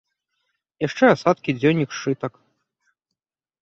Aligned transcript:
Яшчэ 0.87 1.05
асадкі, 1.15 1.57
дзённік, 1.59 1.89
сшытак. 2.01 2.33